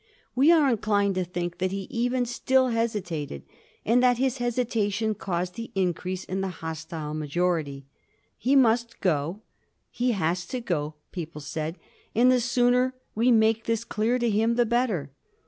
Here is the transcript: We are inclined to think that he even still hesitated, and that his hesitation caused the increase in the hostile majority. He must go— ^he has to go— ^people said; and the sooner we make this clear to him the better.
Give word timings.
We 0.33 0.51
are 0.51 0.67
inclined 0.71 1.13
to 1.13 1.23
think 1.23 1.59
that 1.59 1.71
he 1.71 1.85
even 1.91 2.25
still 2.25 2.69
hesitated, 2.69 3.43
and 3.85 4.01
that 4.01 4.17
his 4.17 4.39
hesitation 4.39 5.13
caused 5.13 5.53
the 5.53 5.69
increase 5.75 6.23
in 6.23 6.41
the 6.41 6.47
hostile 6.47 7.13
majority. 7.13 7.85
He 8.35 8.55
must 8.55 8.99
go— 8.99 9.41
^he 9.95 10.13
has 10.13 10.47
to 10.47 10.59
go— 10.59 10.95
^people 11.15 11.43
said; 11.43 11.77
and 12.15 12.31
the 12.31 12.41
sooner 12.41 12.95
we 13.13 13.29
make 13.31 13.65
this 13.65 13.83
clear 13.83 14.17
to 14.17 14.27
him 14.27 14.55
the 14.55 14.65
better. 14.65 15.11